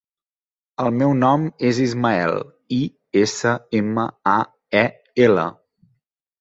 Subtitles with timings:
[0.85, 2.39] El meu nom és Ismael:
[2.79, 2.81] i,
[3.23, 4.37] essa, ema, a,
[4.85, 4.85] e,
[5.31, 5.49] ela.